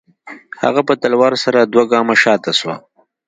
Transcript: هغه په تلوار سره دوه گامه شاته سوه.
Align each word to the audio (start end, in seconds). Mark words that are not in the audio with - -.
هغه 0.63 0.81
په 0.87 0.93
تلوار 1.01 1.33
سره 1.43 1.59
دوه 1.73 1.83
گامه 1.91 2.15
شاته 2.23 2.51
سوه. 2.59 2.75